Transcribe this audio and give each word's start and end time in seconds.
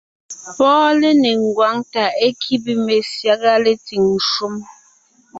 Pɔ́ɔn 0.57 0.91
lénéŋ 1.01 1.37
ngwáŋ 1.49 1.75
tà 1.93 2.03
é 2.25 2.27
kíbe 2.41 2.73
mezyága 2.85 3.51
metsìŋ 3.63 4.05
shúm. 4.29 4.55